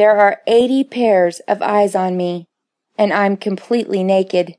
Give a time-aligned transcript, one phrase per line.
[0.00, 2.48] There are eighty pairs of eyes on me,
[2.96, 4.56] and I'm completely naked.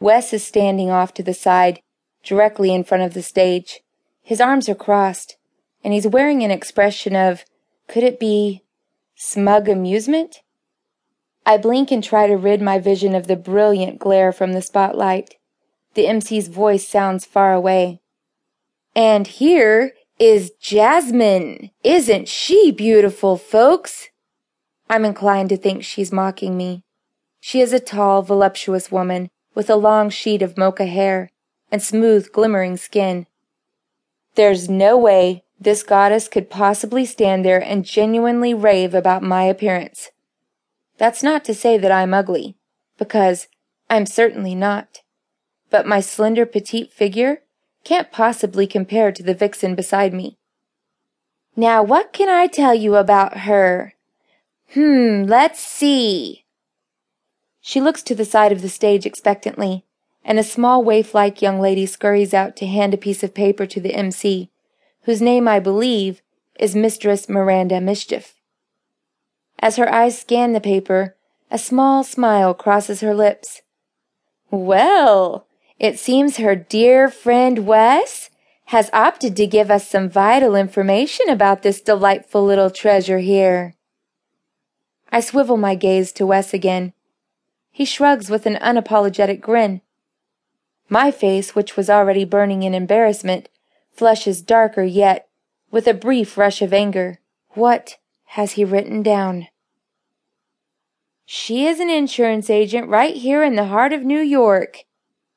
[0.00, 1.82] Wes is standing off to the side,
[2.24, 3.80] directly in front of the stage.
[4.22, 5.36] His arms are crossed,
[5.84, 7.44] and he's wearing an expression of,
[7.86, 8.62] could it be,
[9.14, 10.40] smug amusement?
[11.44, 15.34] I blink and try to rid my vision of the brilliant glare from the spotlight.
[15.92, 18.00] The MC's voice sounds far away.
[18.96, 21.72] And here is Jasmine.
[21.84, 24.08] Isn't she beautiful, folks?
[24.90, 26.82] I'm inclined to think she's mocking me.
[27.38, 31.30] She is a tall, voluptuous woman with a long sheet of mocha hair
[31.70, 33.28] and smooth, glimmering skin.
[34.34, 40.10] There's no way this goddess could possibly stand there and genuinely rave about my appearance.
[40.98, 42.56] That's not to say that I'm ugly,
[42.98, 43.46] because
[43.88, 45.02] I'm certainly not.
[45.70, 47.42] But my slender petite figure
[47.84, 50.36] can't possibly compare to the vixen beside me.
[51.54, 53.94] Now what can I tell you about her?
[54.74, 56.44] Hmm, let's see.
[57.60, 59.84] She looks to the side of the stage expectantly,
[60.24, 63.80] and a small waif-like young lady scurries out to hand a piece of paper to
[63.80, 64.48] the MC,
[65.02, 66.22] whose name I believe
[66.58, 68.34] is Mistress Miranda Mischief.
[69.58, 71.16] As her eyes scan the paper,
[71.50, 73.62] a small smile crosses her lips.
[74.50, 75.46] Well,
[75.78, 78.30] it seems her dear friend Wes
[78.66, 83.74] has opted to give us some vital information about this delightful little treasure here.
[85.12, 86.92] I swivel my gaze to Wes again.
[87.72, 89.80] He shrugs with an unapologetic grin.
[90.88, 93.48] My face, which was already burning in embarrassment,
[93.92, 95.28] flushes darker yet,
[95.70, 97.20] with a brief rush of anger.
[97.50, 99.48] What has he written down?
[101.24, 104.84] She is an insurance agent right here in the heart of New York.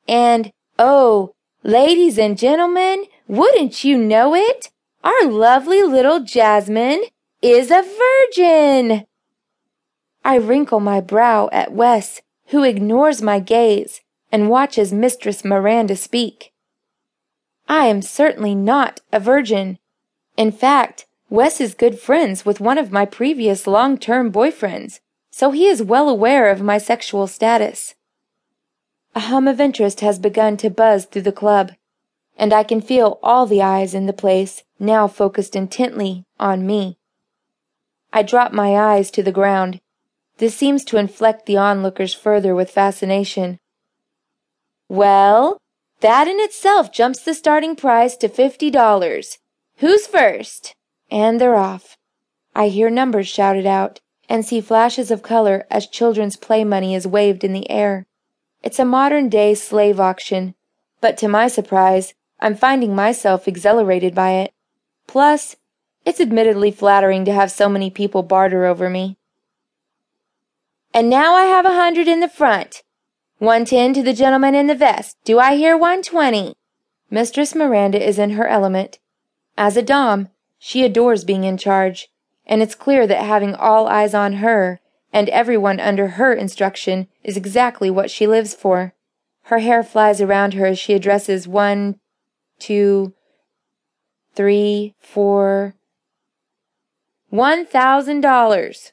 [0.08, 4.70] And, oh, ladies and gentlemen, wouldn't you know it?
[5.04, 7.04] Our lovely little Jasmine
[7.42, 7.84] is a
[8.36, 9.06] virgin.
[10.24, 14.00] I wrinkle my brow at Wes, who ignores my gaze
[14.32, 16.52] and watches Mistress Miranda speak.
[17.68, 19.78] I am certainly not a virgin.
[20.36, 25.00] In fact, Wes is good friends with one of my previous long-term boyfriends
[25.36, 27.96] so he is well aware of my sexual status.
[29.16, 31.72] A hum of interest has begun to buzz through the club,
[32.36, 36.98] and I can feel all the eyes in the place now focused intently on me.
[38.12, 39.80] I drop my eyes to the ground.
[40.38, 43.58] This seems to inflect the onlookers further with fascination.
[44.88, 45.58] Well,
[46.00, 49.38] that in itself jumps the starting price to fifty dollars.
[49.78, 50.74] Who's first?
[51.10, 51.96] And they're off.
[52.54, 57.06] I hear numbers shouted out and see flashes of color as children's play money is
[57.06, 58.06] waved in the air.
[58.62, 60.54] It's a modern day slave auction,
[61.00, 64.52] but to my surprise, I'm finding myself exhilarated by it.
[65.06, 65.56] Plus,
[66.04, 69.16] it's admittedly flattering to have so many people barter over me.
[70.94, 72.84] And now I have a hundred in the front.
[73.38, 75.16] One ten to the gentleman in the vest.
[75.24, 76.54] Do I hear one twenty?
[77.10, 79.00] Mistress Miranda is in her element.
[79.58, 82.08] As a dom, she adores being in charge
[82.46, 84.80] and it's clear that having all eyes on her
[85.12, 88.94] and everyone under her instruction is exactly what she lives for.
[89.44, 91.98] Her hair flies around her as she addresses one,
[92.60, 93.14] two,
[94.34, 95.74] three, four.
[97.30, 98.92] One thousand dollars!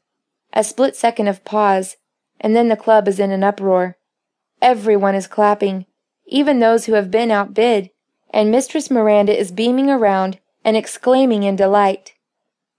[0.53, 1.97] A split second of pause,
[2.39, 3.97] and then the club is in an uproar.
[4.61, 5.85] Everyone is clapping,
[6.25, 7.89] even those who have been outbid,
[8.33, 12.13] and Mistress Miranda is beaming around and exclaiming in delight.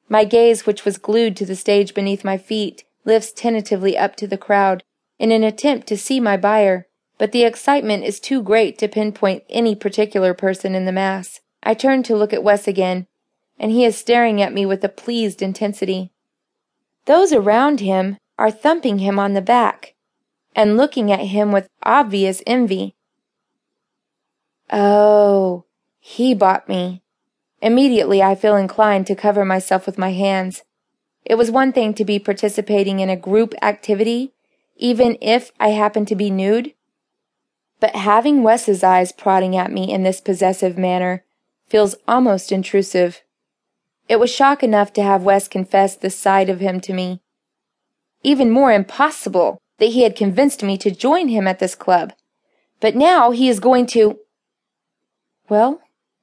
[0.08, 4.26] My gaze, which was glued to the stage beneath my feet, lifts tentatively up to
[4.26, 4.82] the crowd
[5.18, 6.86] in an attempt to see my buyer,
[7.18, 11.40] but the excitement is too great to pinpoint any particular person in the mass.
[11.62, 13.06] I turn to look at Wes again,
[13.58, 16.10] and he is staring at me with a pleased intensity.
[17.06, 19.94] Those around him are thumping him on the back
[20.54, 22.94] and looking at him with obvious envy.
[24.70, 25.64] Oh,
[25.98, 27.02] he bought me.
[27.60, 30.62] Immediately I feel inclined to cover myself with my hands.
[31.24, 34.32] It was one thing to be participating in a group activity,
[34.76, 36.74] even if I happened to be nude.
[37.78, 41.24] But having Wes's eyes prodding at me in this possessive manner
[41.68, 43.22] feels almost intrusive.
[44.08, 47.20] It was shock enough to have Wes confess this side of him to me.
[48.22, 52.12] Even more impossible that he had convinced me to join him at this club.
[52.80, 54.18] But now he is going to.
[55.48, 55.80] Well,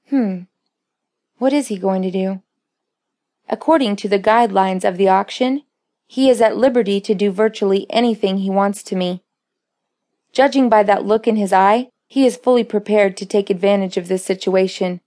[0.09, 0.41] hmm.
[1.37, 2.41] What is he going to do?
[3.47, 5.63] According to the guidelines of the auction,
[6.07, 9.23] he is at liberty to do virtually anything he wants to me.
[10.33, 14.07] Judging by that look in his eye, he is fully prepared to take advantage of
[14.07, 15.01] this situation.